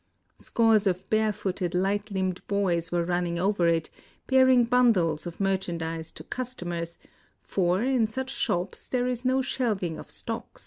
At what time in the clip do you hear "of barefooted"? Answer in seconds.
0.87-1.75